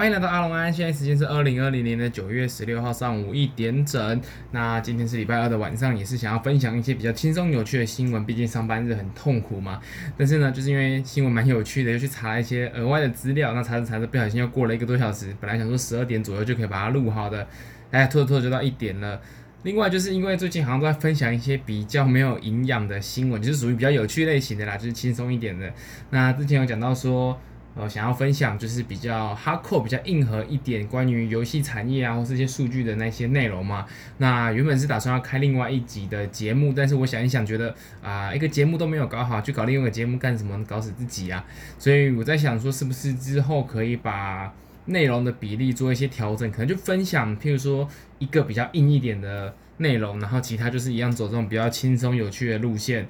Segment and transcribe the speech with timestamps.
[0.00, 4.18] 欢迎来到阿龙安，现在时间是二零二零年的九月十六号上午一点整。
[4.50, 8.24] 那今天是礼拜二的晚上，也是想要分享一些比较轻松有趣的新闻。
[8.24, 9.78] 毕竟上班日很痛苦嘛。
[10.16, 13.52] 但是呢，就是因为新闻蛮有趣的，又去查了一些额外的资料。
[13.52, 15.36] 那查着查着，不小心又过了一个多小时。
[15.38, 17.46] 本来想说十二点左右就可以把它录好的，
[17.90, 19.20] 哎，拖着拖着就到一点了。
[19.64, 25.70] 另外，就是因为最近好像都在分享一些比较没有营养的新闻，就是属于比较有趣类型的啦，就是轻松一点的。
[26.08, 27.38] 那之前有讲到说。
[27.76, 33.86] 呃，想要分享就是比较 hardcore、比较硬核一点，关于游戏产业啊，或是一些数据的那些内容嘛。
[34.18, 40.62] 那原本是打算要开另外一集的节目，但是我想一想，觉得啊、一个节目都没有搞好，去搞另外一个节目干什么？
[40.64, 41.44] 搞死自己啊！
[41.78, 44.52] 所以我在想说，是不是之后可以把
[44.86, 46.50] 内容的比例做一些调整？
[46.50, 53.08] 可能就分享，譬如说一个比较硬一点的内容，然后其他就是一样走这种比较轻松有趣的路线。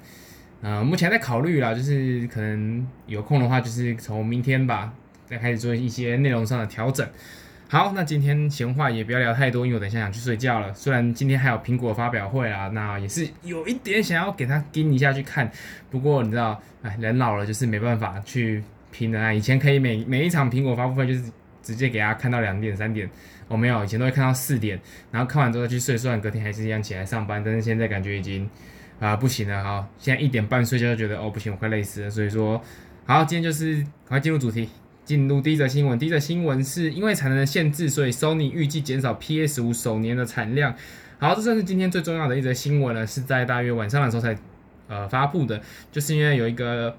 [0.61, 4.93] 呃，目前在考虑啦，就是可能有空的话，就是从明天吧，
[5.25, 7.07] 再开始做一些内容上的调整。
[7.67, 10.71] 好，那今天闲话也不要聊太多，因为我等一下想去睡觉了。
[10.73, 15.49] 虽然今天还有苹果发表会啊，那也是有一点想要给他盯一下去看。
[15.89, 19.33] 不过你知道，哎，人老了就是没办法去拼的啊。
[19.33, 21.23] 以前可以每每一场苹果发布会就是
[21.63, 23.09] 直接给他看到两点三点，
[23.47, 28.47] 我、哦、没有，以前都会看到四点，然后看完之后去睡，虽然隔天还是一样起来上班，但是现在感觉已经。
[29.01, 29.89] 啊，不行了哈！
[29.97, 32.09] 现在一点半睡觉就觉得哦，不行，我快累死了。
[32.09, 32.61] 所以说，
[33.03, 34.69] 好，今天就是快进入主题，
[35.03, 35.97] 进入第一则新闻。
[35.97, 40.75] 第一则新闻是因为产能的限制，所以 Sony 预计减少 PS 五首年的产量。
[41.17, 44.37] 好，这算是今天最重要的一则新闻了，是在大约晚上的时候才
[44.87, 45.59] 呃发布的，
[45.91, 46.95] 就是因为有一个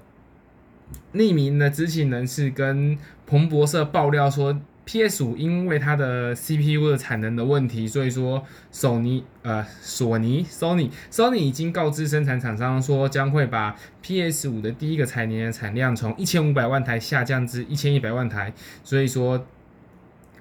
[1.13, 4.59] 匿名的知情人士跟彭博社爆料说。
[4.85, 19.45] PS 五因为它的 CPU 的产能的问题，所以说索尼呃索尼 Sony Sony 已经告知生产厂商说将会把 PS 五的第一个财年的产量从一千五百万台下降至一千一百万台，所以说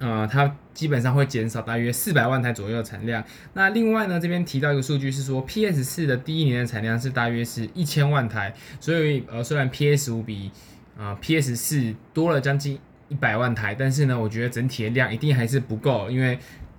[0.01, 3.23] 呃它基本上会减少大约四百万台左右的产量。
[3.55, 10.51] 那另外呢，这边提到一个数据是说 PS 四的第一年的产量是大约是一千万台，所以呃虽然 PS 五比
[10.99, 12.81] 呃 PS 四多了将近。
[13.13, 16.39] 一百万台，但是呢，我觉得整体的量一定还是不够，因为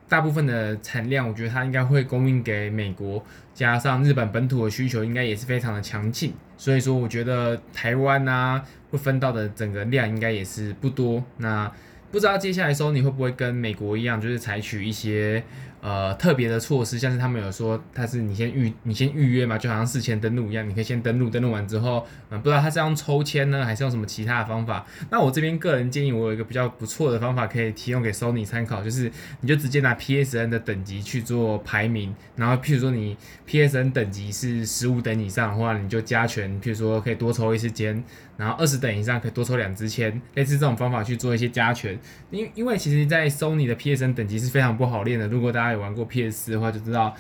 [0.10, 3.24] 大部分的产量，我觉得它应该会供应给美国，
[3.54, 11.24] 加上日本本土的需求，应该也是非常的强劲，所以说我觉得台湾啊会分到的整个量应该也是不多。
[11.38, 11.72] 那
[12.12, 15.44] 不知道接下来 Sony 会不会跟美国一样，就是采取一些。
[15.86, 24.86] 呃，特别的措施，像是他们有说，他是你先预你先预约嘛，就好像事前登录一样，你可以先登录，登录完之后，嗯，不知道他是用抽签呢，还是用什么其他的方法？
[25.12, 29.12] 那我这边个人建议，我有一个比较不错的方法可以提供给 Sony 参考，就是
[29.42, 38.02] 你就直接拿 PSN 的等级去做排名，然后譬如说你 PSN 等级是十五等以上的话，你就加权，譬如说可以多抽一次签，
[38.36, 41.98] 然后二十等以上可以多抽两支签，类似这种方法去做一些加权。
[42.32, 47.16] 因因为其实，在 Sony 的 PSN 等级是非常不好练的，如果大家有玩过 PS 的话，就知道，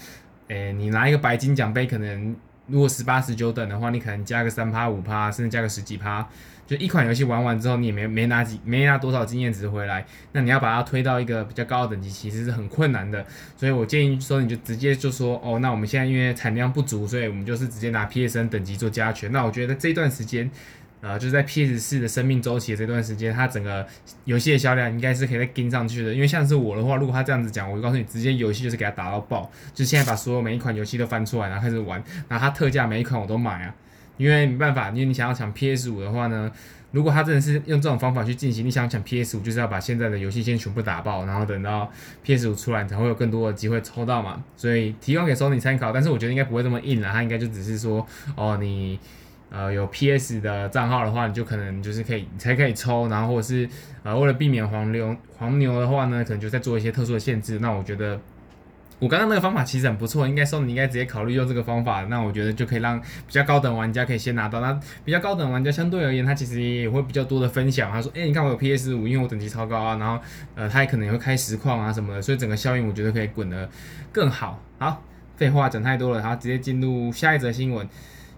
[0.47, 2.35] 诶、你拿一个白金奖杯，可能
[2.66, 6.28] 如果十八、十九等的话，你可能加个三趴、五趴，甚至加个十几趴，
[6.66, 13.24] 就一款游戏玩完之后，你也没没拿几没拿多少经验值回来，那你要把它推到一个比较高的等级，其实是很困难的。
[13.56, 19.31] 所以我建议说，你就直接就说，哦，那我们现在因为产量不足，所以我们就是直接拿 PSN 等级做加权。
[19.31, 20.50] 那我觉得这段时间。
[21.03, 23.85] 呃，就是在 PS 四的生命周期这段时间，它整个
[24.23, 26.13] 游戏的销量应该是可以再跟上去的。
[26.13, 33.75] 因为像是我的话，如果他这样子讲，我就告诉你，直接游戏就是给他打到爆，就现在把所有每一款游戏都翻出来，然后开始玩，然后它特价每一款我都买啊。
[34.15, 36.49] 因为没办法，因为你想要抢 PS 五的话呢，
[36.91, 41.91] 如果他真的是用这种方法去进行，你想抢 PS 五，就是要把现在的游戏先全部打爆，然后等到
[42.23, 44.41] PS 五出来，你才会有更多的机会抽到嘛。
[44.55, 48.97] 所以提供给 Sony 参考，但是我觉得应该不会这么硬了，他应该就只是说，哦，你。
[49.55, 53.69] 呃，有 PS 的账号的话，你就可能就是可以才可以抽，然后或者是
[54.01, 57.59] 呃，为了避免黄牛黄牛的话呢，可能就再做一些特殊的限制。
[57.59, 58.19] 那我觉得
[58.97, 62.03] 我刚刚那个方法其实很不错，应该说你应该直接考虑用这个方法。
[62.05, 64.59] 那我觉得就可以让比较高等玩家可以先拿到。
[64.59, 64.73] 那
[65.05, 67.91] 比较高等玩家相对而言，他其实也会比较多的分享。
[67.91, 70.19] 他说，哎、你看我有 PS 五，因为我等级超高啊，然后
[70.56, 73.69] 呃，他也可能也会开实况啊什么的，所以整个效应我觉得可以滚得
[74.11, 74.59] 更好。
[74.79, 75.03] 好，
[75.38, 77.88] 废话讲太多了，好，直接进入下一则新闻。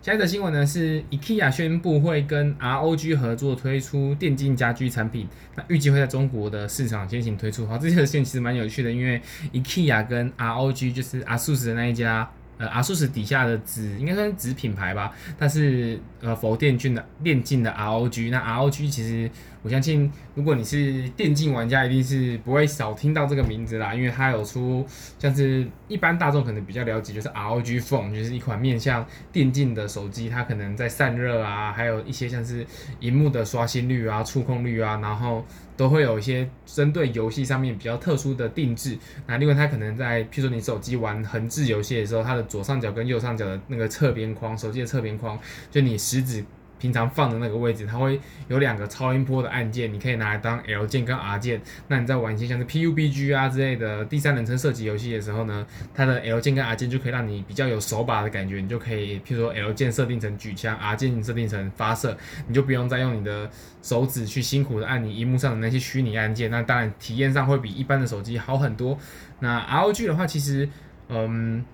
[0.06, 7.66] 下一则新闻呢是 IKEA 宣布会跟 ROG 合作推出电竞家居产品，那预计会在中国的市场先行推出。
[7.66, 9.19] 好，这条线其实蛮有趣的，因为
[9.52, 12.30] IKEA 跟 ROG 就是 ASUS 的那一家，
[12.60, 19.28] 呃，ASUS 底下的子应该算是子品牌吧，但是呃，佛电竞的电竞的 ROG，那 ROG 其实
[19.65, 24.85] 我相信如果你是电竞玩家，一定是不会少听到这个名字啦，因为它有出
[25.17, 32.63] 像是一般大众可能比较了解，就是 ROG Phone，就是一款面向电竞的手机，它可能在散热啊，还有一些像是
[33.00, 35.44] 荧幕的刷新率啊、触控率啊，然后
[35.75, 38.95] 都会有一些针对游戏上面比较特殊的定制。
[39.25, 45.39] 那另外它可能在，譬如说你手机玩横置游戏的时候，它的左上角跟右上角的那个侧边框，手机的侧边框，
[45.71, 46.45] 就你食指。
[46.85, 51.59] 平常放的那个位置，它会有两个超音波的按键，你可以拿来当 L 键跟 R 键。
[51.87, 55.65] 那你在玩一些像是 PUBG 啊之类的第三人称射击游戏的时候呢，
[55.95, 58.61] 它的 L 键跟 R 键就可以让你比较有手把的感觉。
[58.61, 62.15] 你就可以，譬如说 L 键设定成举枪，R 键设定成发射，
[62.47, 63.49] 你就不用再用你的
[63.81, 66.51] 手指去辛苦的按你荧幕上的那些虚拟按键。
[66.51, 68.95] 那当然体验上会比一般的手机好很多。
[69.39, 70.69] 那 ROG 的话，其实，
[71.09, 71.65] 嗯。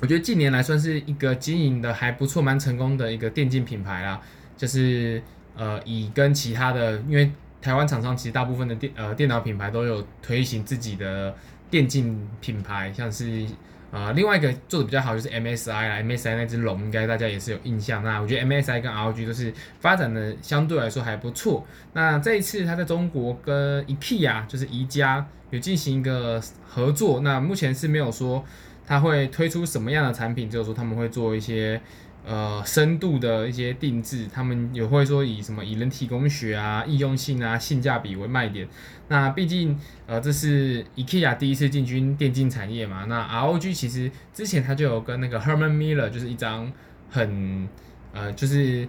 [0.00, 4.20] 我觉得近年来算是一个经营的还不错、蛮成功的一个电竞品牌啦。
[4.56, 5.20] 就是
[5.56, 7.30] 呃，以跟其他的，因为
[7.60, 11.34] 台湾厂商其实大部分的电呃电脑品牌都有推行自己的
[11.70, 13.46] 电竞品牌，像是
[13.90, 18.02] 呃另外一个做的比较好就是 MSI 啦，MSI 那只龙应该大家也是有印象。
[18.04, 21.66] 那我觉得 MSI 跟 ROG 都是发展的相对来说还不错。
[21.94, 28.44] 那这一次他在中国跟 IKEA 就是宜家有进行一个合作，那目前是没有说。
[28.86, 30.48] 他会推出什么样的产品？
[30.48, 31.80] 就是说他们会做一些
[32.26, 38.68] 呃深度的一些定制，他们也会说以什么以人体工学啊、易用性啊、性价比为卖点。
[39.08, 43.04] 那毕竟呃这是 IKEA 第一次进军电竞产业嘛。
[43.04, 46.72] 那 ROG 其实之前他就有跟那个 Herman Miller 就是一张
[47.10, 47.68] 很
[48.12, 48.88] 呃就是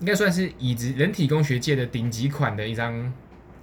[0.00, 3.12] 应该算是椅子人体工学界的顶级款的一张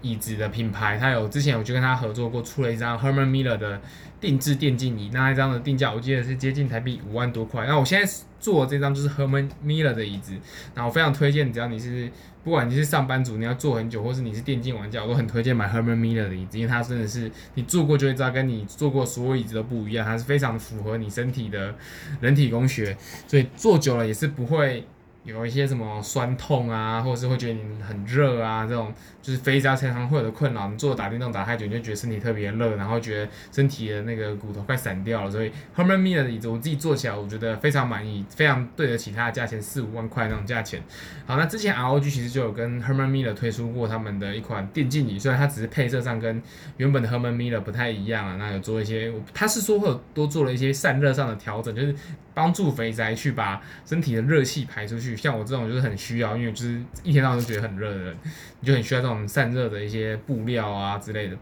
[0.03, 3.81] 椅子的品牌，他有之前我就跟他合作过，出了一张 Herman Miller 的。
[4.23, 7.65] 定制电竞椅，那一张的定价我记得是接近台币五万多块。
[7.67, 8.09] 那我现在
[8.39, 10.31] 坐的这张就是 Herman Miller 的椅子，
[10.75, 12.09] 那我非常推荐，只要你是
[12.41, 21.75] 不管你是上班族，你要坐很久，或是你是电竞玩家，我都很推荐买 Herman Miller 的椅子，因为它真的是你坐过就会知道，跟你坐过所有椅子都不一样，它是非常符合你身体的
[22.21, 22.95] 人体工学，
[23.27, 24.87] 所以坐久了也是不会。
[25.23, 30.67] 有一些什么酸痛啊，或者是会觉得你很热啊，这种就是非家常常会有的困扰。
[30.67, 35.31] 你坐打电动打太久，你就觉得身体特别热，然后觉得身体的那个骨头快散掉了。
[35.31, 40.83] 所以 Herman Miller 的椅子我自己坐起来，我觉得非常满意，非常对得起它的价钱，四五万块那种价钱。
[41.25, 46.43] 好，那之前 ROG 其实就有跟 Herman Miller 推出过他们的一款电竞椅，虽然它只是配色上跟
[46.75, 51.95] 原本的 Herman Miller 不太一样啊，那有做一些，他是说会有多做了一些散热上的调整，就是。
[52.33, 58.17] 帮助肥宅去把身体的热气排出去，像我这种就是很需要，因为就是一天到晚都觉得很热的人，
[58.59, 61.37] 你就很需要这种散热的一些布料啊之类的。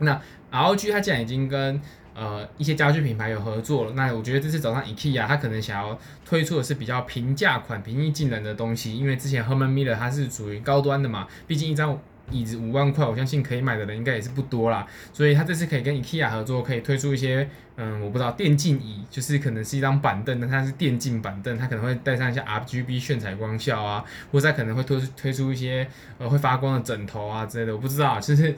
[0.00, 0.20] 那
[0.50, 1.80] ROG 它既然已经跟
[2.14, 12.00] 呃一些家居品牌有合作了，那我觉得这次早上 IKEA，它可能想要推出的是比较平价款、平易近人的东西，因为之前 Herman Miller 它是属于高端的嘛，毕竟一张。
[12.30, 25.88] 椅子五万块，我相信可以买的人应该也是不多啦，所以他这次可以跟 IKEA 合作，可以推出一些，嗯，我不知道电竞椅，就是可能是一张板凳，但它是电竞板凳，它可能会带上一些 RGB 炫彩光效啊，或者它可能会推推出一些
[26.18, 28.54] 呃会发光的枕头啊之类的，我不知道，就是，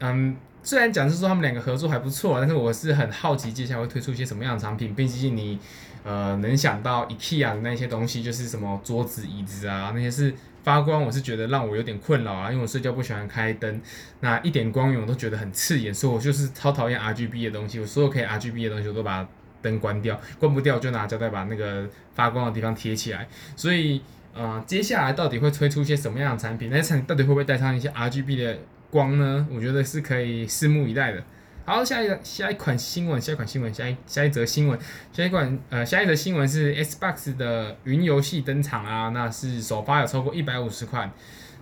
[0.00, 5.58] 嗯，虽然讲是说他们两个合作还不错，但是我是很好奇接下来会推出一些什么样的产品，毕竟你，
[6.02, 10.34] 呃，能想到 IKEA 的那些东西，就是什么桌子、椅子啊，那些是。
[10.66, 13.80] 发光我是觉得让我有点困扰啊，因为我睡觉不喜欢开灯，
[14.18, 17.78] 那一点光源我都觉得很刺眼，所以我就是超讨厌 RGB 的东西。
[17.78, 19.24] 我所有可以 RGB 的东西我都把
[19.62, 23.28] 灯关掉，关不掉就拿胶带把那个发光的地方贴起来。
[23.54, 24.02] 所以，
[24.34, 26.68] 呃，接下来到底会推出一些什么样的产品？
[26.68, 28.58] 那些产品到底会不会带上一些 RGB 的
[28.90, 29.46] 光呢？
[29.52, 31.22] 我觉得是可以拭目以待的。
[31.66, 34.78] 好，下一个下一款新闻，下一款新闻，下一下一则新闻，
[35.12, 41.10] 下一款呃，下一则新闻是 Xbox 的云游戏登场啊，那是首发有超过一百五十款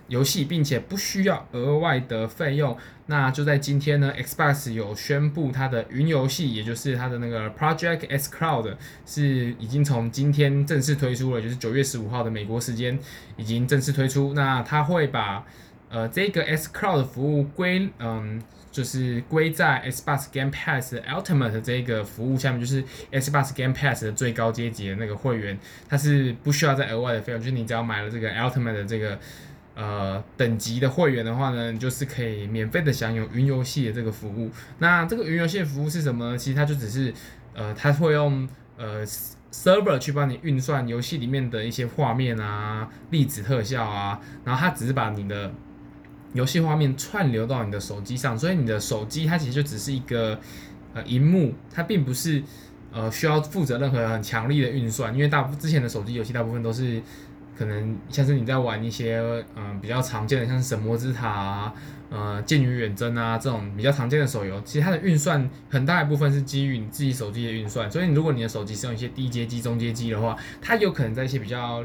[0.07, 2.77] 游戏，并且不需要额外的费用。
[3.07, 8.75] 那就在今天呢，Xbox 有宣布它的云游戏，也就是它的那个 Project X Cloud
[9.07, 12.99] 是已经从今天正式推出了，就是九月十五号的美国时间
[13.37, 14.35] 已经正式推出。
[14.35, 15.43] 那它会把
[15.89, 18.39] 呃这个 X Cloud 服务归嗯。
[18.75, 29.17] 就是归在 Xbox Game Pass Ultimate 这个服务下面，就是 Xbox Game Pass 的最高阶级的那个会员，它是不需要再额外的费用，就是你只要买了这个 Ultimate 的这个
[29.75, 34.51] 呃等级的会员的话呢，你就是可以免费的享有云游戏的这个服务。
[34.79, 36.37] 那这个云游戏的服务是什么呢？
[36.37, 37.13] 其实它就只是
[37.53, 39.05] 呃，它会用呃
[39.53, 45.53] server 去帮你运算游戏里面的一些画面啊、粒子特效啊，然后它只是把你的
[46.35, 50.37] 游戏画面串流到你的手机上，所以你的手机它其实就只是一个
[50.93, 52.43] 呃荧幕，它并不是
[52.91, 57.01] 呃需要负责任何很强力的运算，因为大部之前的手机游戏大部分都是
[57.57, 59.17] 可能像是你在玩一些
[59.55, 61.73] 嗯、比较常见的，像是神魔之塔啊、
[62.09, 67.89] 呃剑与远征啊这种比较常见的手游，其实它的运算很大一部分是基于你自己手机的运算。
[67.89, 71.81] 所以如果你的手机是用一些低阶机、中阶机的话，它有可能在一些比较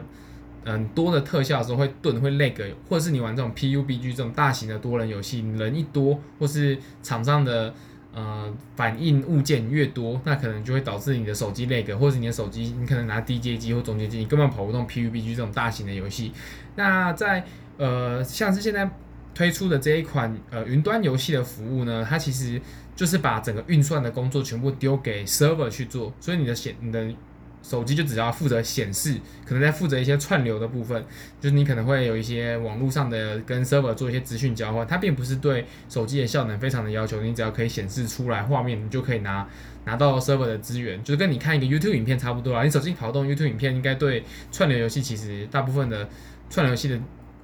[0.65, 7.75] 嗯多的特效的时候会顿、会 lag，或者是你玩这种 PUBG 这种大型的多人游戏，你人一多或是场上的。
[8.13, 16.33] 呃，反应物件越多，那可能就会导致你的手机 lag，或者你的手机你可能拿低阶机或中阶机，你根本跑不动 PUBG 这种大型的游戏。
[16.75, 17.45] 那在
[17.77, 18.91] 呃，像是现在
[19.33, 22.61] 推出的这一款呃云端游戏的服务呢，它其实
[22.97, 27.15] 就是把整个运算的工作全部丢给 server 去做，所以你的显你的。
[27.63, 31.05] 手机就只要负责显示，可能在负责一些串流的部分，
[31.41, 39.47] 就是你可能会有一些网络上的跟 server 做一些资讯交换，它并不是对手机的效能非常的要求，你只要可以显示出来画面，你就可以拿
[39.85, 42.65] 拿到 server 的资源，就是跟你看一个 YouTube 影片差不多啦。
[42.65, 46.09] 你手机跑动 YouTube 影片，应该对串流游戏其实大部分的
[46.49, 47.01] 串流游戏的。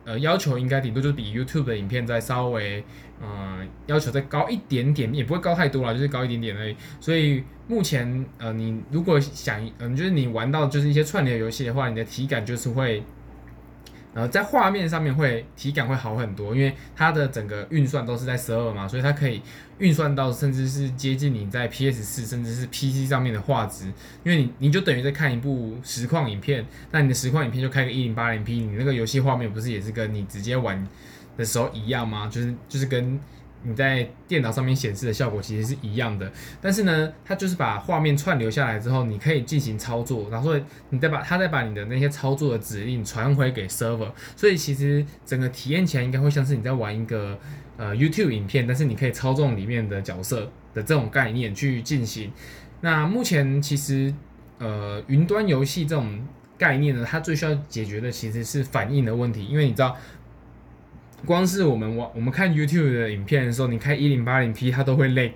[0.07, 2.83] 呃，要求应该顶多就是比 YouTube 的影片再稍微，
[3.21, 6.75] 呃，要求再高一点点，也不会高太多了，就是高一点点而已。
[7.01, 13.03] 所以目前，呃，你如果想，嗯、就是你玩到就是一些串联游戏的话，你的体感就是会。
[14.17, 19.43] 呃，在画面上面会体感会好很多，因为它的整个运算都是在十二嘛，所以它可以
[19.79, 23.85] 运算到甚至是接近你在 PS 四甚至是 PC 上面的画质，
[24.25, 30.83] 因为你你就等于在看一部实况影片，那你的实况影片就开个一零八零 P，你那个游戏画面不是也是跟你直接玩
[31.37, 32.27] 的时候一样吗？
[32.33, 33.21] 就是就是跟。
[33.69, 36.31] 你在电脑上面显示的效果其实是一样的，
[36.61, 40.53] 但是呢，它就是把画面串流下来之后，你可以进行操作，然后
[40.91, 47.37] 你再把它再把你的那些操作的指令传回给 server，所以其实整个体验起来应该会像是你在玩一个
[47.77, 52.31] 呃 YouTube 影片，但是你可以操纵里面的角色的这种概念去进行。
[52.83, 54.15] 那目前其实
[54.59, 56.25] 呃云端游戏这种
[56.57, 59.97] 概念呢，它最需要解决的其实是反应的问题，因为你知道。
[61.25, 65.33] 光是我们网我们看 YouTube 的影片的时候，你开一零八零 P 它都会 lag，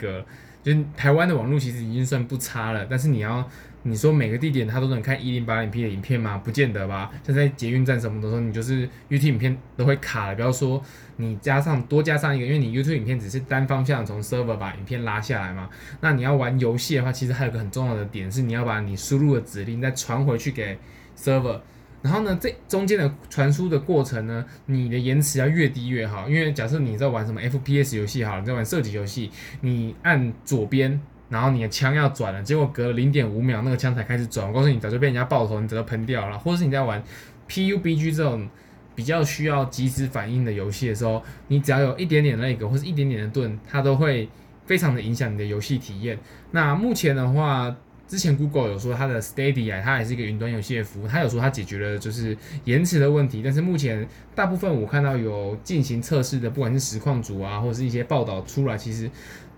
[0.63, 2.87] 就台湾的网络其实已经算不差了。
[2.89, 3.49] 但是你要
[3.83, 6.39] 你说每个地点它都能看一零八零 P 的影片吗？
[6.45, 7.11] 不见得吧。
[7.27, 10.35] 像在捷运站什么的时候，你就是 YouTube 影片都会卡了。
[10.35, 10.81] 不要说
[11.17, 15.69] 你加上多加上一个，因为你 YouTube 影片只是单方向从 server 把影片拉下来嘛。
[16.03, 20.79] 那你要玩游戏的话，其实还有个很重要的点是，你要把你输入的指令再传回去给
[21.19, 21.61] server。
[22.03, 26.29] 然后呢，这中间的传输的过程呢，你的延迟要越低越好。
[26.29, 29.31] 因为假设你在玩什么 FPS 游戏，好，你在玩射击游戏，
[29.61, 34.49] 你按左边，然后你的枪要转了，结果隔了零点五秒，那个枪才开始转。
[34.49, 36.39] 我告诉你，早就被人家爆头，你早就喷掉了。
[36.39, 37.03] 或者是你在玩
[37.49, 38.49] PUBG 这种
[38.95, 44.27] 比较需要即时反应的游戏的时候，你只要有一点点那个，或是一点点的顿，它都会
[44.65, 46.19] 非常的影响你的游戏体验。
[46.53, 47.77] 那目前的话，
[48.11, 59.09] 之前 Google 有说它的 Stadia 它还是一个云端游戏的服务，它有说它解决了就是延迟的问题，但是目前大部分我看到有进行测试的，不管是实况组啊，或者是一些报道出来，其实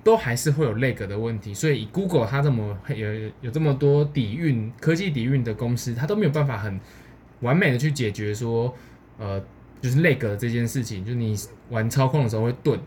[0.04, 1.54] 都还是会有 lag 的问题。
[1.54, 3.08] 所以以 Google 它这么有
[3.40, 6.78] 有这么多底蕴科技底蕴的公司，它都没有办法很
[7.40, 8.74] 完美的去解决说，
[9.16, 9.42] 呃，
[9.80, 11.34] 就是 lag 这件事情，就你
[11.70, 12.78] 玩操控的时候会顿。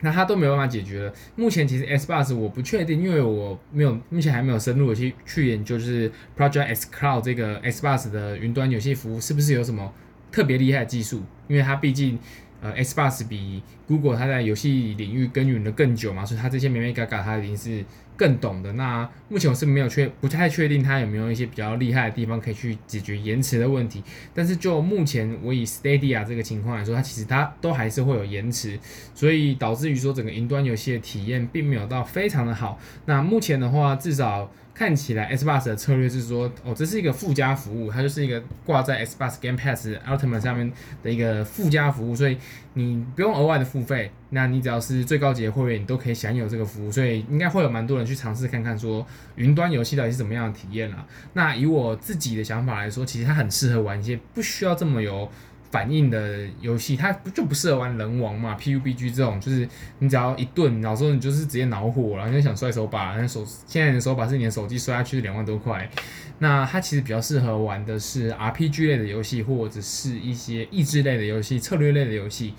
[0.00, 1.12] 那他都没有办法解决了。
[1.36, 9.92] 目前其实 xBox 我不确定，因为我没有目前还没有深入的去去研究，就是 Project X Cloud 这个 xBox 的云端游戏服务是不是有什么
[10.30, 11.22] 特别厉害的技术？
[11.48, 12.18] 因为它毕竟。
[12.64, 17.84] 呃，Xbox 比 Google 它在游戏领域耕耘的更久嘛，所以它这些眉眉嘎嘎它一定是
[18.16, 18.72] 更懂的。
[18.72, 24.02] 那目前我是没有确不太确定它有没有一些比较厉害的地方可以去解决延迟的问题。
[24.32, 28.80] 但是就目前我以 Stadia 这个情况来说，它其实它都还是会有延迟，
[29.14, 32.80] 所以导致于说整个云端游戏的体验并没有到非常的好。
[33.04, 34.50] 那目前的话，至少。
[34.74, 42.36] 看起来 Xbox 的策略是说，哦，这是一个附加服务，它就是一个挂在 Xbox Game Pass Ultimate 上面的一个附加服务，所以
[42.72, 51.06] 你不用额外的付费，那你只要是最高级的会员，你都可以享有这个服务，所以应该会有蛮多人去尝试看看，说云端游戏到底是怎么样的体验啦。
[51.34, 55.30] 那以我自己的想法来说，其实它很适合玩一些不需要这么有。
[55.74, 65.90] 反应的游戏，它就不适合玩人王嘛？PUBG 这种就是你只要一顿，然后你就是直接恼火了，你就想摔手把，那手现在的手把是你的手机摔下去两万多块。
[66.38, 72.54] 那它其实比较适合玩的是 RPG 类的游戏，或者是一些益智类的游戏、策略类的游戏。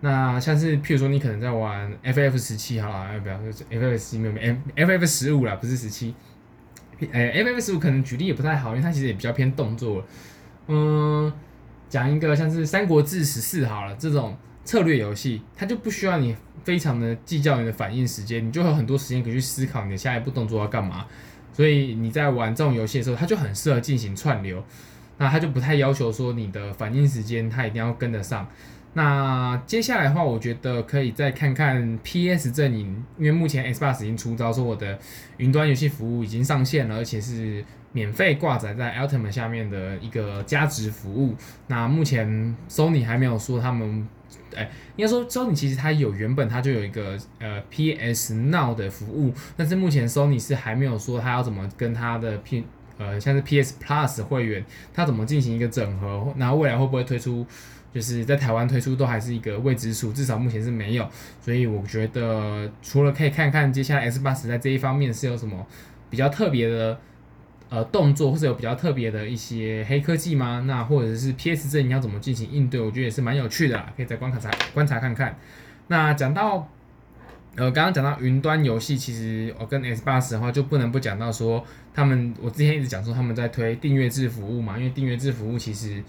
[0.00, 3.38] 那像是譬如说你可能在玩 FF 十七，好了，不要
[3.78, 6.14] ？FF 十七没有，FF 十五啦，不是十七。
[7.12, 10.02] 诶，FF 十五可能举例也不太好，因为它其实也比较偏动作。
[10.68, 11.30] 嗯。
[11.94, 16.34] 讲一个像是《三国志十四》好了，这种策略游戏，它就不需要你
[16.64, 21.06] 非常的计较你的反应时间，你就有很多时间可以去思考你的下一步动作要干嘛。
[21.52, 24.60] 所以你在玩这种游戏的时候，它就很适合进行串流。
[25.18, 28.44] 那它就不太要求说你的反应时间它一定要跟得上。
[28.96, 34.96] 那接下来的话，我觉得可以再看看 PS 阵营，因为目前 Xbox 已经出招，说我的
[35.36, 41.34] 云端游戏服务已经上线了，而且是免费挂载在 Ultimate 下面的一个加值服务。
[41.66, 44.06] 那目前 Sony 还没有说他们，
[44.54, 52.64] 哎、应该说 Sony 其实它有原本它就有一个呃 PS Now 的服务，但是目前 Sony 是还没有说它要怎么跟它的 P
[52.98, 57.44] 呃像是 PS Plus 会员，它怎么进行一个整合，然后未来会不会推出？
[57.94, 61.08] 就是在台湾推出都还是一个未知数，至少目前是没有，
[61.40, 65.64] 所以我觉得除了可以看看接下来 Xbox 在这一方面是有什么
[66.10, 66.98] 比较特别的
[67.68, 70.64] 呃动作，或者有比较特别的一些黑科技吗？
[70.66, 72.80] 那或者是 PS 阵营要怎么进行应对？
[72.80, 75.38] 我觉得也是蛮有趣的，可以再观察观察看看。
[75.86, 76.68] 那讲到
[77.54, 86.02] 呃刚刚讲到云端游戏，其实我跟 Xbox 的话就不能不讲到说他们，我之前一直讲说他们在推订阅制服务嘛，因为订阅制服务其实。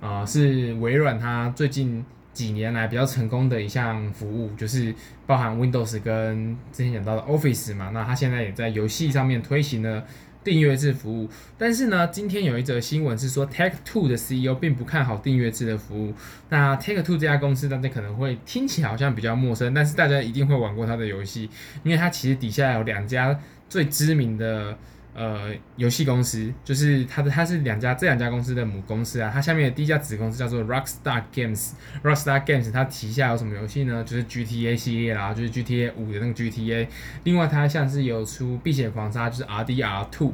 [0.00, 4.94] 啊、是微软它最近几年来比较成功的一项服务，就是
[5.26, 7.90] 包含 Windows 跟之前讲到的 Office 嘛。
[7.92, 10.06] 那它现在也在游戏上面推行了
[10.42, 11.28] 订阅制服务。
[11.58, 16.14] 但是呢，今天有一则新闻是说，Take Two 的 CEO 并不看好订阅制的服务。
[16.48, 21.50] 那 Take Two 这家公司大家可能会听起来好像比较陌生，但是大家一定会玩过它的游戏，
[21.82, 23.38] 因为它其实底下有两家
[23.68, 24.78] 最知名的。
[25.12, 29.28] 呃，游戏公司就是它的，它是两家这两家公司的母公司啊。
[29.34, 31.72] 它下面的第一家子公司叫做 Rockstar Games。
[32.04, 34.04] Rockstar Games 它旗下有什么游戏呢？
[34.04, 36.86] 就是 GTA 系列啦，就是 GTA 五的那个 GTA。
[37.24, 40.32] 另外，它像是有出《避险狂杀》，就是 RDR Two，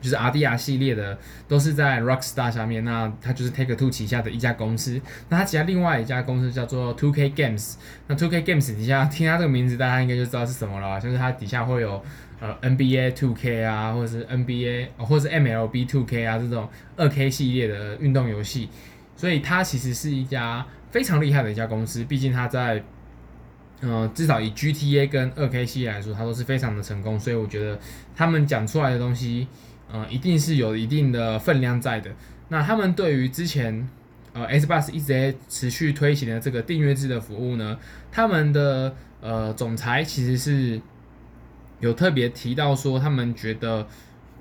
[0.00, 1.16] 就是 RDR 系列的，
[1.46, 2.84] 都是在 Rockstar 下面。
[2.84, 5.00] 那它就是 Take Two 旗下的一家公司。
[5.28, 7.76] 那它旗下另外一家公司叫做 Two K Games。
[8.08, 12.04] 那 Two K Games 底下听它这个名字，大家应该就知道是什么了，就是它底下会有。
[12.40, 18.68] 呃，NBA 2K 啊，或者是 NBA，或者是 MLB 2K 啊，这种二 K 系列的运动游戏，
[19.16, 22.04] 所以它其实是一家非常厉害的一家公司。
[22.04, 22.80] 毕竟它在，
[23.80, 27.18] 呃，至少以 GTA 跟二 K 系列来说，它都是非常的成功。
[27.18, 27.76] 所以我觉得
[28.14, 29.48] 他们讲出来的东西，
[29.90, 32.08] 呃，一定是有一定的分量在的。
[32.50, 33.88] 那他们对于之前，
[34.32, 37.76] 呃，Xbox 一直在持续推行的这个订阅制的服务呢，
[38.12, 40.80] 他们的呃总裁其实是。
[41.80, 43.86] 有特别提到说，他们觉得，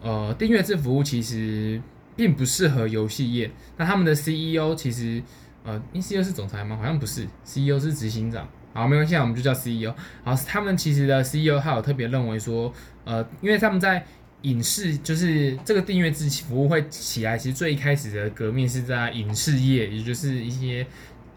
[0.02, 1.82] 呃，订阅制服务其实
[2.15, 3.52] 并不适合游戏业。
[3.78, 5.21] 那他们的 CEO 其实，
[5.63, 6.78] 呃，CEO 是总裁吗？
[6.78, 8.47] 好像不是，CEO 是执行长。
[8.73, 9.93] 好，没关系，我们就叫 CEO。
[10.23, 12.73] 好，他们其实的 CEO 他有特别认为说，
[13.06, 14.06] 呃，因为他们在
[14.43, 20.86] 影视，就是这个订阅制服务会起来，其实最一开始的革命是在影视业，也就是一些。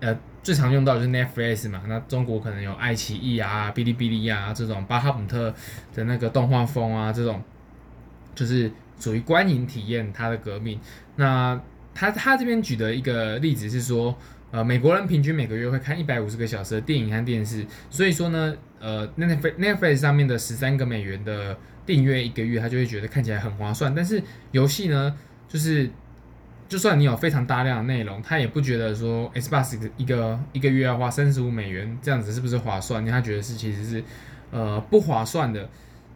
[0.00, 5.54] 呃，最常用到就是 Netflix 嘛，那中国可能有爱奇艺啊、哔哩哔哩啊这种巴哈姆特
[5.94, 7.42] 的那个动画风啊，这种
[8.34, 10.80] 就是属于观影体验它的革命。
[11.16, 11.60] 那
[11.94, 14.16] 他他这边举的一个例子是说，
[14.50, 23.94] 呃，美国人平均每个月会看一百五十个小时的电影和电视，所以说呢，呃，Netflix Netflix 上面的十三个美元的订阅一个月，他就会觉得看起来很划算。
[23.94, 25.14] 但是游戏呢，
[25.46, 25.90] 就是。
[26.70, 33.02] 就算你有非常大量的内容，他也不觉得说 Xbox 一个一个月要花三十五美元这样子是不是划算？
[33.02, 34.04] 因为他觉得是其实是
[34.52, 35.68] 呃不划算的。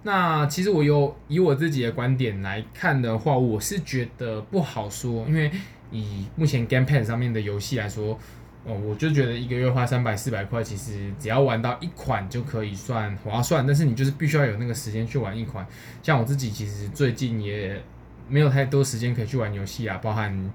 [0.05, 5.51] 那其实我有以我自己的观点来看的话，我是觉得不好说，因为
[5.91, 8.17] 以目前 Game Pass 上面的游戏来说，
[8.65, 13.67] 哦，我就觉得一个月花三百四百块，其实只要玩到一款就可以算划算。
[13.67, 15.67] 但是你就是必须要有那个时间去玩一款。
[16.01, 17.83] 像我自己其实最近也。
[18.29, 20.53] 没有太多时间可以去玩游戏啊，包含，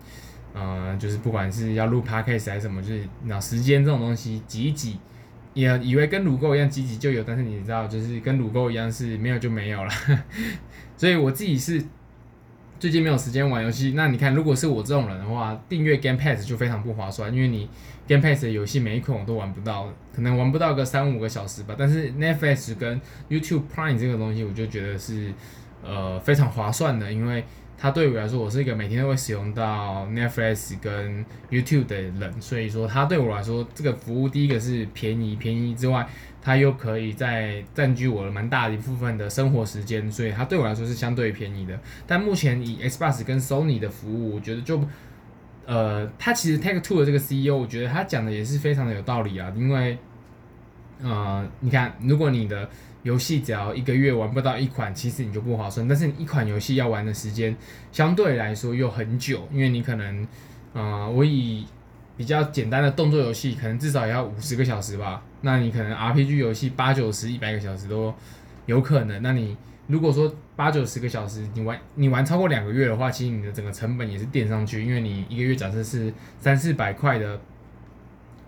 [0.53, 4.97] 呃，就是不管是要录 podcast 还是什么，就是那时间这种东西挤一挤，
[5.53, 9.91] 也以为跟卤沟一样挤挤就有，但是你知道，就是跟卤沟一样是没有就没有了。
[10.97, 11.83] 所以我自己是
[12.79, 13.93] 最近没有时间玩游戏。
[13.95, 17.69] 那你看，如果是我这种人的话，订阅 Game Pass 就非常不划算，因为你
[18.07, 21.75] Game Pass 的游戏每一款我都玩不到，可能玩不到个三五个小时吧。
[21.77, 25.31] 但是 Netflix 跟 YouTube Prime 这个东西，我就觉得是。
[25.81, 27.41] 呃，非常划算的，因为
[27.81, 36.05] 它对我来说，我是一个每天都会使用到 Netflix 跟 YouTube 的人，所以说它对我来说，这个服务第一个是便宜，便宜之外，
[36.41, 41.79] 它又可以在占据我的蛮大的一部分的生活时间，所以它对我来说是相对便宜的。
[42.05, 44.83] 但目前以 Xbox 跟 Sony 的服务，我觉得就，
[45.65, 49.97] 呃，它其实 Take Two 的这个 CEO，我觉得他讲的也是非常的有道理啊，因为，
[51.01, 52.69] 呃，你看，如果你的
[53.03, 55.87] 游戏只要一个月玩不到一款，其实你就不划算。
[55.87, 57.55] 但是你一款游戏要玩的时间
[57.91, 60.27] 相对来说又很久，因为你可能，
[60.73, 61.65] 呃，我以
[62.17, 65.23] 比较简单的动作游戏，可能至少也要五十个小时吧。
[65.41, 68.13] 那你可能 RPG 游戏八九十、一百个小时都
[68.65, 69.21] 有可能。
[69.23, 69.55] 那你
[69.87, 77.39] 如果说八九十个小时，你玩你玩超过两个月的话，其实你的整个成本也是垫上去，因为你一个月假设是三四百块的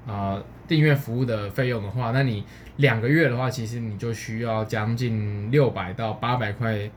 [0.05, 2.45] 啊、订阅服务的费用的话，那你
[2.77, 6.89] 两个月的话，其实你就需要将近六百到八百块。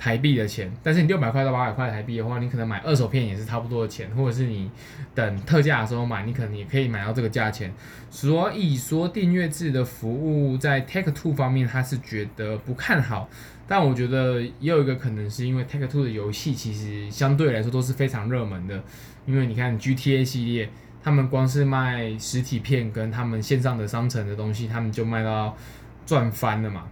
[0.00, 4.70] 台币的钱，但是你六百块到八百块台币的话，你可能买二手片也是差不多的钱，或者是你
[5.12, 7.74] 等特价的时候买，你可能也可以买到这个价钱。
[8.08, 13.28] 所以说订阅制的服务在 Take Two 方面，他是觉得不看好。
[13.66, 18.80] 但我觉得也有一个可能是因为 Take Two 的游戏其实相对来说都是非常热门的，
[19.26, 20.70] 因为你看 GTA 系列，
[21.02, 25.56] 他们光是卖实体片跟他们线上的商城的东西，他们就卖到
[26.04, 26.84] 赚翻了嘛。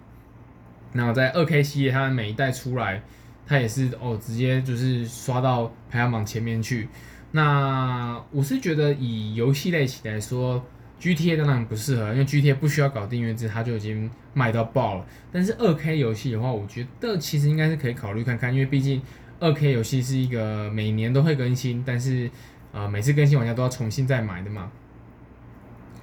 [0.93, 3.03] 那在二 K 系列，它每一代出来，
[3.47, 6.89] 它也是哦，直接就是刷到排行榜前面去。
[7.33, 10.65] 那我是觉得以游戏类型来说
[10.99, 15.05] ，GTA 当然不适合，因为 GTA 不需要搞订阅制，它就已经卖到爆了。
[15.31, 19.03] 但是二 K 游戏的话，我觉得其实应该是可以考虑看看，因为毕竟
[19.39, 22.31] 二 K 游戏是一个每年都会更新，但是
[22.77, 24.71] 呃每次更新玩家都要重新再买的嘛。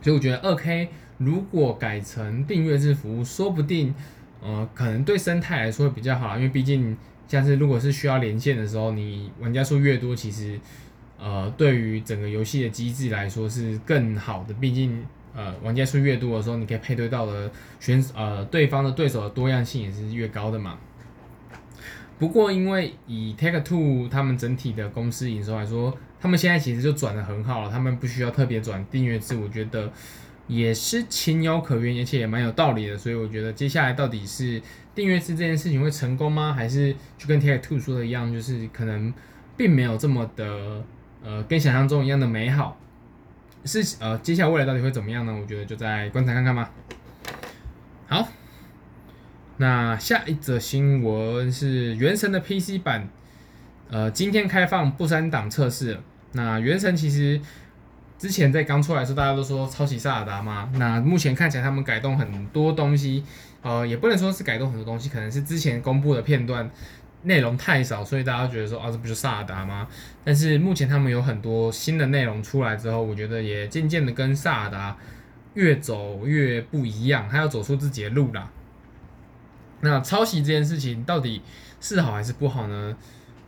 [0.02, 3.94] 所以我觉得二 K 如果改成订阅制服务，说不定。
[4.46, 6.98] 呃，可能对生态来说比较好，因为毕竟
[7.30, 10.60] 像是如果是需要连线的时候，你玩家数越多，其实
[11.18, 14.54] 呃对于整个游戏的机制来说是更好的。
[14.56, 15.02] 毕竟
[15.34, 20.78] 呃玩家数越多的时候，你可以配对到的选呃对方的对手的多样性也是越高的嘛。
[22.20, 29.92] 不过因为以 Take Two 他们整体的公司营收来说，他们现在其实就转的很好了，他们不需要特别转订阅制，我觉得。
[30.46, 34.62] 也是情有可原，而且也蛮有道理的，所以我觉得接下来到底是
[34.94, 36.52] 订阅制这件事情会成功吗？
[36.52, 39.14] 还是就跟 Take Two 说的一样，就是可能
[39.56, 40.84] 并没有这么的
[41.24, 42.78] 呃跟想象中一样的美好？
[43.64, 45.34] 是呃接下来未来到底会怎么样呢？
[45.34, 46.70] 我觉得就再观察看看吧。
[48.08, 48.28] 好，
[49.56, 53.08] 那下一则新闻是《原神》的 PC 版，
[53.90, 55.98] 呃今天开放不删档测试。
[56.34, 57.40] 那《原神》其实。
[58.16, 60.70] 之前在刚出来的时候，大家都说抄袭萨尔达嘛。
[60.76, 63.22] 那目前看起来他们改动很多东西，
[63.62, 66.72] 呃，也不能说是改动很多东西，可能是之前公布的片段
[67.24, 69.86] 内容太少，所以大家觉得说啊，这不就萨尔达吗？
[70.24, 74.96] 但是目前他们有很多新的内容出来之后，我觉得也渐渐的跟萨尔达
[75.56, 78.50] 越走越不一样，他要走出自己的路啦。
[79.82, 81.42] 那抄袭这件事情到底
[81.82, 82.96] 是好还是不好呢？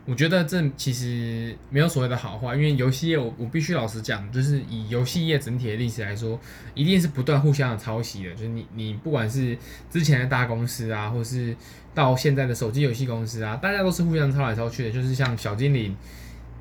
[0.08, 6.38] 我觉得这其实没有所谓的好坏，因为游戏业我我必须老实讲，就是以游戏业整体的历史来说，
[6.74, 8.30] 一定是不断互相的抄袭的。
[8.30, 9.58] 就是你你不管是
[9.90, 11.56] 之前的大公司啊，或是
[11.92, 14.92] 到现在的手机游戏公司啊，大家都是互相抄来抄去的。
[14.92, 15.96] 就是像小精灵，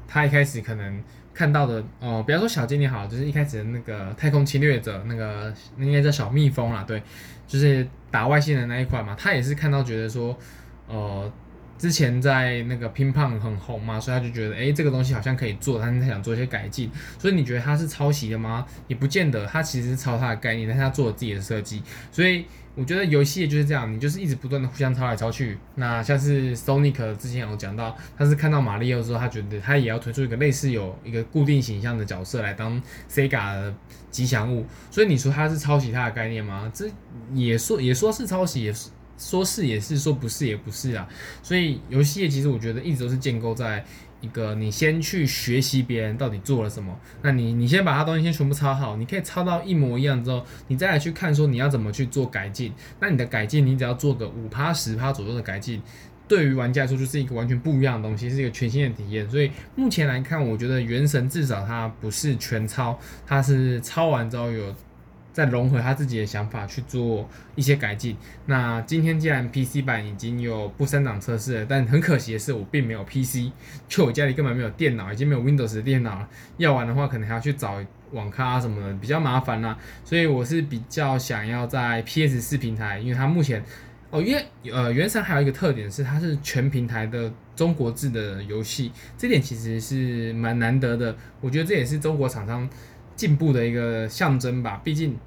[0.08, 7.00] 他一开始可能看到的哦，比方说小精灵好，就是一开始的那个太空侵略者，那个那应该叫小蜜蜂啦，对，
[7.48, 10.36] 就是打外星人那一块嘛，他也是看到觉得说，
[10.88, 11.32] 呃。
[11.78, 16.90] 之前在那个乒乓很红嘛，所以他就觉得，诶，这个东西好像可以做，但是他想做一些改进。
[17.20, 18.66] 所以你觉得他是抄袭的吗？
[18.88, 21.84] 也不见得，他其实是抄他的概念，但是他做了自己的设计。
[22.12, 25.58] 所以我觉得游戏就是这样，你就是一直不断的互相抄来抄去。
[25.76, 33.74] 那像是 Sonic 之前有讲到，他是看到马里奥之后，他觉得他也要推出一个类似有一个固定形象的角色来当 Sega 的
[34.10, 34.66] 吉祥物。
[34.90, 36.72] 所以你说他是抄袭他的概念吗？
[36.74, 36.90] 这
[37.34, 38.90] 也说也说是抄袭，也是。
[39.18, 41.08] 说是也是，说不是也不是啊。
[41.42, 43.86] 所以游戏业其实我觉得一直都是建构在
[44.22, 52.74] 一个你先去学习别人到底做了什么，那你你先把它东西先全部抄好，你可以抄到一模一样之后，你再来去看说你要怎么去做改进。
[53.00, 55.82] 那你的改进，你只要做个五趴十趴左右的改进，
[56.28, 59.30] 对于玩家来说就是一个完全不一样的东西，是一个全新的体验。
[59.30, 62.98] 所以目前来看，我觉得《原神》至少它不是全抄，
[63.28, 64.76] 它是抄完之后有。
[65.36, 68.16] 再融合他自己的想法去做一些改进。
[68.46, 73.52] 那今天既然 PC 版已经有不删档测试了，但很可惜的是我并没有 PC，
[73.90, 76.30] 就我家里根本没有电脑，已经没有 Windows 的电脑了。
[76.56, 79.78] 要玩的话，可能还要去找网咖什么的，比较麻烦啦。
[80.06, 83.62] 所以我是比较想要在 PS 四平台，因为它目前
[84.12, 91.14] 哦，因为呃，原神还有一个特点是它是全平台的中国制的游戏，这点其实是蛮难得的。
[91.42, 92.70] 我觉得这也是中国厂商。
[93.16, 95.18] 进步的一个象征吧，毕竟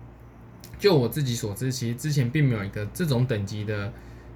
[0.78, 3.92] 就我自己所知，其实之前并没有一个这种等级的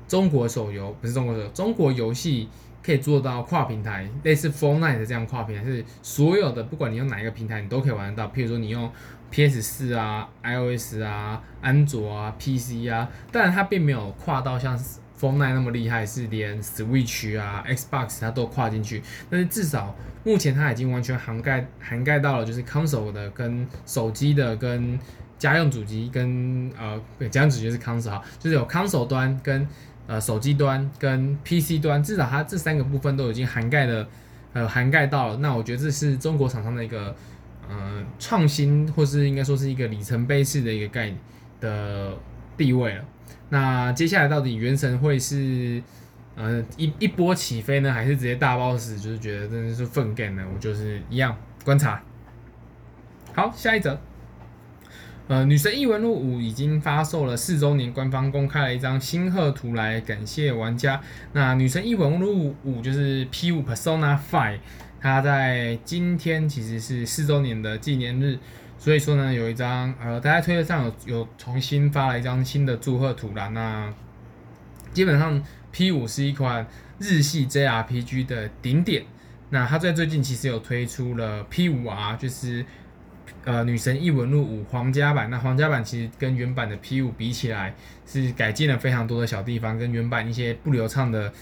[0.08, 2.48] 中国手游，不是中国手游，中国游戏
[2.82, 8.32] 可以做到跨平台，类似 f o r n i t e 这样跨平台，是所有的不管你用哪一个平台，你都可以玩得到。
[8.32, 8.90] 譬如说你用
[9.30, 14.76] PS 四啊、iOS 啊、安卓啊、PC 啊，当然它并没有跨到像
[15.22, 19.94] FONAI 那么厉害，是连 Switch 啊、Xbox 它都跨进去，但是至少。
[20.24, 24.96] 目前它已经完全涵盖涵盖到了，就是 console 的跟手机的跟
[25.36, 29.66] 家用主机跟呃，家用主机是 console 哈，就是有 console 端跟
[30.06, 34.08] 呃手机端跟 PC 端，至少它这三个部分都已经涵盖了，
[34.52, 35.38] 呃涵盖到了。
[35.38, 37.16] 那我觉得这是中国厂商的一个
[37.68, 41.18] 呃创新，或是应该说是一个里程碑式的一个概念
[41.60, 42.16] 的
[42.62, 43.04] 地位了。
[43.48, 45.82] 那接下来到底原神会是
[46.36, 48.96] 呃一一波起飞呢，还是直接大爆死？
[48.96, 50.44] 就是觉得真的是粪 g 呢？
[50.54, 52.00] 我就是一样观察。
[53.34, 53.98] 好，下一则。
[55.26, 61.00] 呃，女神异闻录五已经发售了四周年，官方公开了一张新贺图来感谢玩家。
[61.32, 64.60] 那女神异闻录五就是 P 五 Persona Five，
[65.00, 68.38] 它在今天其实是四周年的纪念日。
[68.82, 73.46] 所以说呢，有一张呃，大家推特上有有重新发了一张新的祝贺图啦。
[73.50, 73.88] 那
[74.92, 75.40] 基本上
[75.70, 76.66] P 五是一款
[76.98, 79.04] 日系 JRPG 的顶点。
[79.50, 82.66] 那它在最近其实有推出了 P 五 R，就是
[83.44, 85.30] 呃女神异闻录五皇家版。
[85.30, 91.32] 那皇家版其实跟原版的 P 五比起来，是改进了非常多的小地方，跟原版一些不流畅的。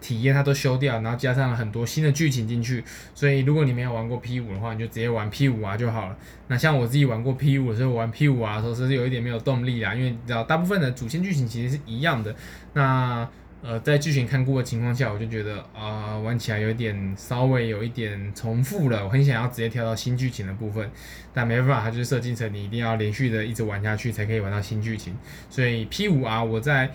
[0.00, 6.16] 体验它都修掉，然后加上了很多新的剧情进去，所以如果你没有玩过 P 五的话，你就直接玩 P 五啊就好了。
[6.48, 12.36] 那像我自己玩过 P 五的时候，玩 P 五啊的时候是有一点没有动力啦，因为你知道大部分的主线剧情其实是一样的。
[12.74, 13.28] 那
[13.62, 20.88] 呃在剧情看过的情况下，我就觉得啊、玩起来有点稍微有一点重复了，我很想要直接跳到新剧情的部分，
[21.32, 25.16] 但没办法，它就是设计成你一定要连续的一直玩下去才可以玩到新剧情。
[25.48, 26.90] 所以 P 五啊我在。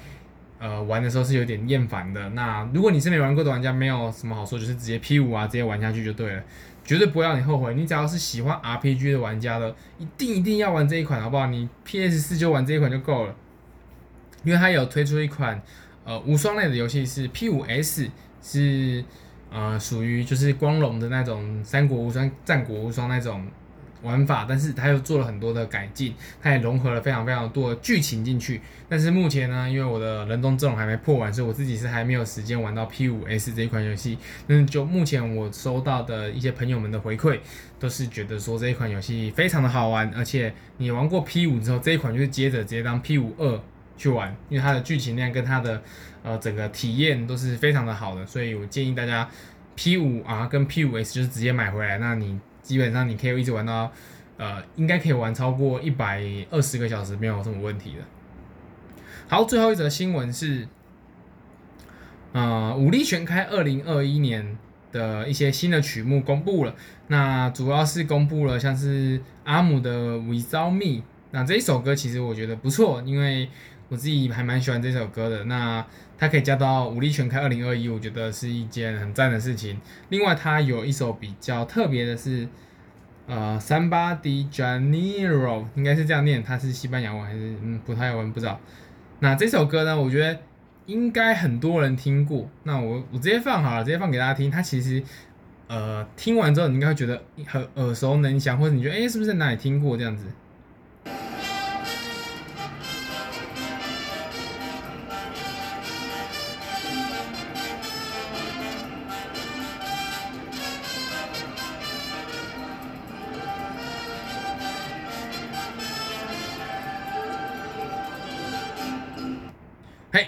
[0.63, 2.29] 呃，玩的时候是有点厌烦的。
[2.29, 6.43] 那如果你是没玩过的玩家，没有什么好说，就是直接 P 五啊，直接玩下去就对了，
[6.85, 7.73] 绝对不会让你后悔。
[7.73, 11.47] 你只要是喜欢 RPG 的玩家的，一定一定要玩这一款，好不好？
[11.47, 13.35] 你 PS 四就玩这一款就够了，
[14.43, 15.59] 因为它有推出一款
[16.05, 18.07] 呃无双类的游戏，是 P 五 S，
[18.43, 19.03] 是
[19.51, 23.43] 呃属于就是光荣的那种三国无双、战国无双那种。
[24.01, 28.59] 玩法，但是它又做了很多的改进，它也融合了非常非常多的剧情进去。
[28.89, 34.17] 但是目前呢，因为我的人中阵容还没破完，所以我自己是还没有时间玩到 P5S 这一款游戏。
[34.47, 37.39] 嗯，就目前我收到的一些朋友们的回馈，
[37.79, 43.61] 都是觉得说这一款游戏非常的好玩，而且你玩过 P5 之后，这一款就是接着直接当 P5 二
[43.97, 45.81] 去玩，因为它的剧情量跟它的
[46.23, 49.29] 呃整个体验都是非常的好的，所以我建议大家
[49.77, 52.39] P5 啊跟 P5S 就是直接买回来，那你。
[52.61, 53.91] 基本上你可以一直玩到，
[54.37, 57.99] 呃，应该可以玩超过一百二十个小时，没有什么问题的。
[59.27, 60.67] 好，最后一则新闻是，
[62.33, 64.57] 呃，武力全开二零二一年
[64.91, 66.75] 的一些新的曲目公布了。
[67.07, 73.49] 那主要是公布了像是阿姆的 Without Me，那这一首歌其实我觉得不错，因为
[73.91, 75.43] 我自己还蛮喜欢这首歌的。
[75.43, 75.85] 那
[76.17, 79.77] 它可以加到武力全开二零二一，我觉得是一件很赞的事情。
[80.07, 82.47] 另外，它有一首比较特别的是，
[83.27, 88.57] 呃，Samba de Janeiro，应该是这样念，它是西班牙文还是嗯葡萄牙文不知道。
[89.19, 90.39] 那这首歌呢，我觉得
[90.85, 92.49] 应该很多人听过。
[92.63, 94.49] 那我我直接放好了，直接放给大家听。
[94.49, 95.03] 它其实
[95.67, 100.25] 呃听完之后，你应该会觉得很耳熟能详，或者你觉得诶是不是在哪里听过这样子？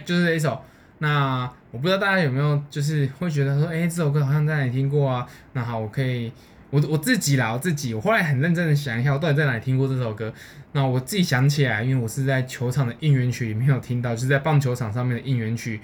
[0.06, 0.62] 就是这一首。
[1.00, 5.28] 那我不知道大家有没有，就是会觉得说，哎，这首歌好像在哪里听过啊？
[5.52, 6.32] 那好，我可以，
[6.70, 10.34] 我我自己啦，我自己，我后来很认真的想一下，我到底在哪里听过这首歌？
[10.72, 15.82] 那我自己想起来，因为我是在球场的应援曲里面有听到，就是在棒球场上面的应援曲，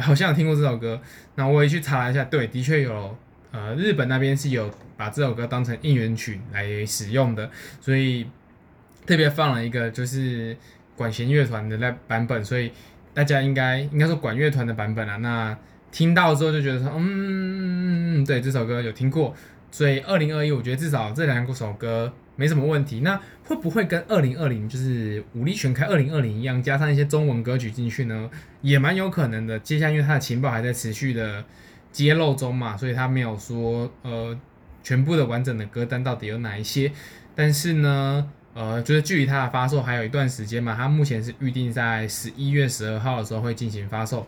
[0.00, 1.00] 好像有听过这首歌。
[1.36, 3.16] 那我也去查了一下，对，的确有，
[3.52, 7.48] 呃，日本那边是有把这首歌当成应援曲来使用的，
[7.80, 8.26] 所以
[9.06, 10.56] 特别放了一个就是
[10.96, 12.72] 管弦乐团的那版本，所以。
[13.16, 15.56] 大家应该应该说管乐团的版本啊，那
[15.90, 19.34] 听到之后就觉得说，嗯，对，这首歌有听过，
[19.70, 23.00] 所以二零二一我觉得至少这两首歌没什么问题。
[23.00, 28.28] 那会不会跟二零二零就是武力全开二零二零一样，加上一些中文歌曲进去呢？
[28.60, 29.58] 也蛮有可能的。
[29.60, 31.42] 接下来因为它的情报还在持续的
[31.90, 34.38] 揭露中嘛，所以他没有说呃
[34.82, 36.92] 全部的完整的歌单到底有哪一些，
[37.34, 38.30] 但是呢。
[38.56, 44.26] 呃，就是距离它的发售还有一段时间嘛，它目前是预定在十一月十二号的时候会进行发售，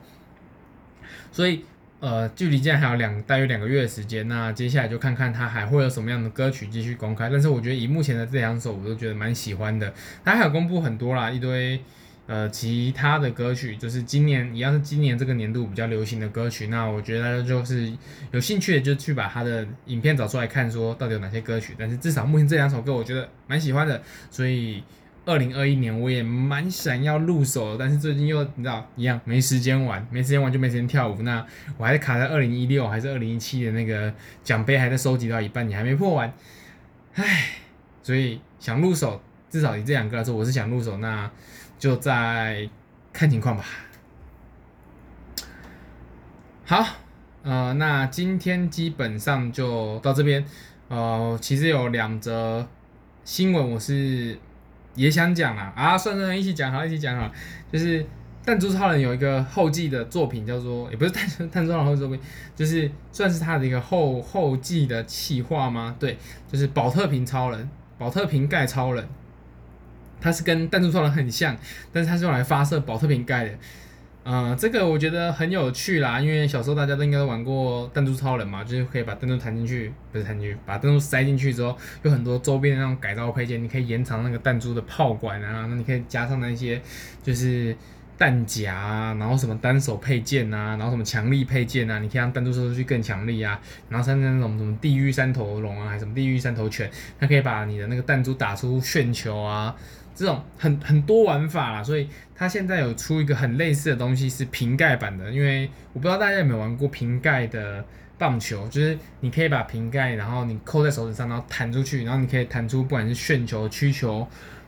[1.32, 1.64] 所以
[2.00, 7.30] 呃，距离现在还有两大约两个月的时间，那接下来就看看它还会有什么样的歌曲继续公开。
[7.30, 9.94] 但是我觉得以目前的这两首，我都觉得蛮喜欢的。
[10.22, 11.80] 它还有公布很多啦，一堆。
[12.28, 17.90] 呃，其他的歌曲就是今年一样是今年这个年度比较流行的歌曲，那我觉得大家就是
[18.32, 21.74] 有兴趣的就去把他的影片找出来看，说到底有哪些歌曲。
[21.78, 24.84] 但是至少目前这两首歌我觉得蛮喜欢的，所以
[25.24, 31.22] 二零二一年我也蛮想要入手，但是最近又你知道一样没时间玩，没时间玩就没时间跳舞。
[31.22, 31.42] 那
[31.78, 34.12] 我还是卡在二零一六还是二零一七的那个
[34.44, 36.30] 奖杯还在收集到一半，你还没破完，
[37.14, 37.52] 唉，
[38.02, 41.30] 所以想入手，至少以这两个来说，我是想入手，那
[41.78, 42.68] 就再
[43.12, 43.64] 看情况吧。
[46.64, 46.84] 好，
[47.42, 50.44] 呃，那今天基本上就到这边，
[50.88, 52.68] 呃，其实有两则
[53.24, 54.38] 新闻我是。
[54.94, 57.30] 也想讲啊啊，算算一起讲好，一起讲好。
[57.72, 58.04] 就是
[58.44, 62.18] 弹珠超人有一个后继的作品，叫做也不是弹弹珠超人后继作品，
[62.56, 65.94] 就是算是他的一个后后继的企划吗？
[66.00, 66.18] 对，
[66.50, 69.08] 就是宝特瓶超人，宝特瓶盖超人，
[70.20, 71.56] 它是跟弹珠超人很像，
[71.92, 73.50] 但是它是用来发射宝特瓶盖的。
[74.30, 86.78] 嗯，这个我觉得很有趣啦，因为小时候大家都应该都玩过弹珠超人嘛，就是可以把弹珠弹进去，不是弹进去，把弹珠塞进去之后，有很多周边的那种改造配件，你可以延长那个弹珠的炮管啊，那你可以加上那些
[87.22, 87.74] 就是
[88.18, 99.74] 弹夹啊，然后什么单手配件啊，然后什么强力配件啊，你可以让弹珠射出去更强力啊，然后像那种什么地狱三头龙啊，还是什么地狱三头犬，它可以把你的那个弹珠打出旋球啊。
[100.18, 105.30] 这种很很多玩法啦，所以它现在有出一个很类似的东西，是瓶盖版的。
[105.30, 107.84] 因为我不知道大家有没有玩过瓶盖的
[108.18, 114.26] 棒球，就是你可以把瓶盖，然后你扣在手指上，然后弹出去，然后你可以弹出不管是旋球、曲球，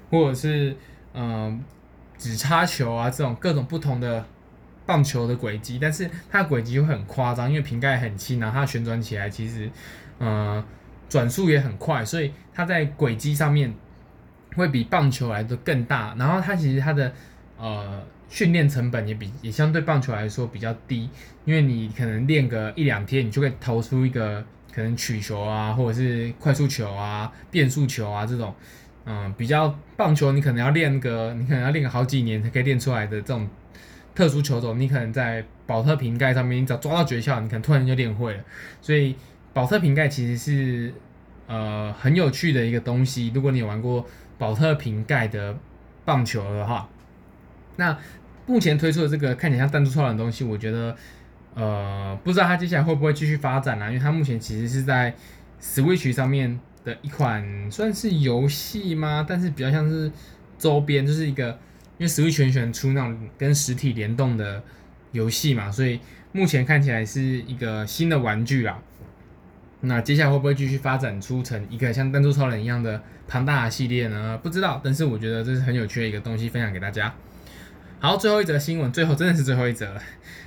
[0.09, 0.71] 或者是
[1.15, 1.61] 嗯、呃、
[2.17, 4.25] 指叉球啊这种各种不同的
[4.87, 5.81] 棒球的轨迹。
[5.83, 9.69] 但是它轨迹会很夸张，因为瓶盖很轻，然后它旋转起来其实
[10.21, 10.65] 嗯
[11.09, 13.75] 转速也很快，所以它在轨迹上面。
[14.57, 17.13] 会比棒球来的更大，然后它其实它的
[17.57, 21.09] 呃训练成本也比也相对棒球来说比较低，
[21.45, 28.55] 因为你可能练个一两天，你就可以投出一个可能曲球啊，或者是快速球啊、变速球啊这种，
[29.05, 33.49] 嗯、比较棒球你可能要练个你可能要练个好几年才可以练出来的这种
[34.15, 38.45] 特殊球种，你可能在宝特瓶盖上面，你只要抓到诀窍，你可能突然就练会了。
[38.81, 39.15] 所以
[39.53, 40.95] 宝特瓶盖其实是
[41.47, 44.05] 呃很有趣的一个东西，如果你有玩过。
[44.41, 45.55] 宝特瓶盖的
[46.07, 46.89] 棒球的话，
[47.77, 47.99] 那
[48.47, 50.97] 目前推出的这个看起来像弹珠超人的东西，我觉得，
[51.55, 53.89] 呃，不知道它接下来会不会继续发展呢？
[53.89, 55.15] 因为它目前其实是在
[55.61, 59.27] Switch 上面的一款算是游戏吗？
[59.29, 60.11] 但是比较像是
[60.57, 61.51] 周边，就是一个
[61.99, 64.63] 因为 Switch 很喜欢出那种跟实体联动的
[65.13, 66.01] 游戏嘛，所以
[66.33, 68.81] 目前看起来是一个新的玩具啦。
[69.83, 74.39] 那接下来会不会继续发展出成一个像弹珠超人一样的庞大的系列呢？
[74.43, 77.15] 不知道，但是我觉得这是很有趣的一个东西，分享给大家。
[77.99, 79.97] 好，最后一则新闻，最后真的是最后一则。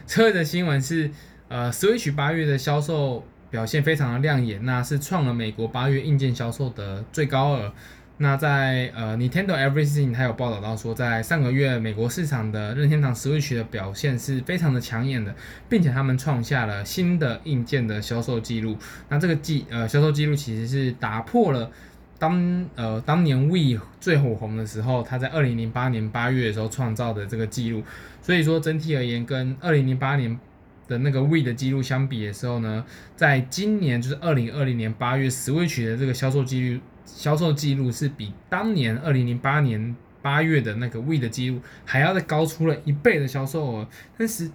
[0.06, 1.10] 最后一则新闻是，
[1.48, 7.74] 呃，Switch 八月的销售表现非常的亮眼，那是创了美国八月硬件销售的最高额。
[8.17, 15.36] 那在呃，Nintendo Everything 还有报道到说，在上个月美国市场的任天堂 Switch 的表现是非常的抢眼的，
[15.67, 18.78] 并且他们创下了新的硬件的销售记录。
[19.10, 21.71] 那这个记呃销售记录其实是打破了
[22.19, 27.84] 当呃当年 Wii 最火红的时候，它在二零零八年八月的时候创造的这个记录。
[28.21, 30.39] 所以说整体而言，跟二零零八年
[30.88, 36.80] 的那个 Wii 的记录相比的时候呢，在今年就是二零二零年八月 Switch 的这个销售记录。
[37.06, 43.88] 销售记录是比当年二零零八年八月的那个 We 的记录还要再高出了一倍的销售额，
[44.18, 44.50] 但是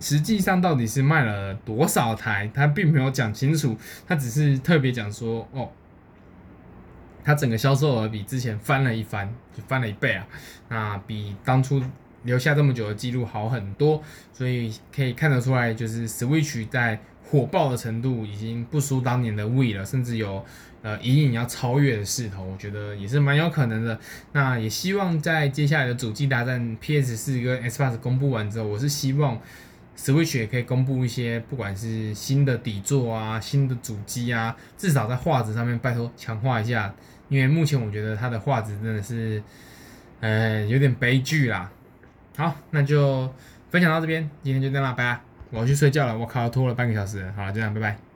[0.00, 5.70] 实际上到底是卖了多少台，他并没有讲清楚，他只是特别讲说，哦，
[7.24, 10.26] 他整个销售额比之前翻了一番，就翻了一倍啊，
[10.68, 11.80] 那比当初
[12.24, 17.00] 留下这么久的记录好很多，所以可以看得出来，就是 Switch 在
[17.32, 20.44] 火爆的程度已经不输当年的 Wii 了，甚至有
[20.82, 23.98] 呃隐隐要超越的势头，我觉得也是蛮有可能的。
[24.32, 29.40] 那也希望在接下来的主机大战 PS 四跟 Xbox 公布完之后，我是希望
[29.96, 36.94] Switch 也可以公布一些不管是新的底座啊、新的主机啊，至少在画质上面拜托强化一下，
[37.30, 39.42] 因为目前我觉得它的画质真的是
[40.20, 41.72] 呃有点悲剧啦。
[42.36, 43.32] 好，那就
[43.70, 45.31] 分享到这边，今天就这样啦，拜拜。
[45.52, 48.11] 我要去睡觉了，我靠，拖了半个小时，好了，就这样，拜拜。